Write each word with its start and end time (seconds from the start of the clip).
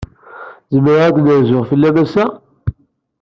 Zemreɣ 0.73 1.01
ad 1.07 1.15
n-rzuɣ 1.19 1.63
fell-am 1.69 1.95
ass-a? 2.03 2.25